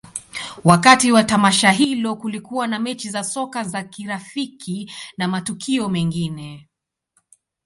[0.63, 6.69] Wakati wa tamasha hilo, kulikuwa na mechi za soka za kirafiki na matukio mengine.